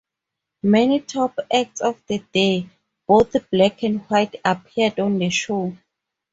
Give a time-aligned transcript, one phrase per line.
[0.63, 2.67] Many top acts of the day,
[3.05, 5.77] both black and white, appeared on the show.